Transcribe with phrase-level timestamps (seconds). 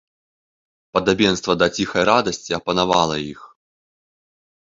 [0.97, 3.41] Падабенства да ціхай радасці апанавала іх.